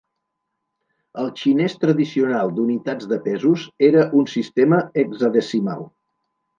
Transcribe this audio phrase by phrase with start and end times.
[1.23, 5.91] El xinès tradicional d'unitats de pesos era un sistema hexadecimal.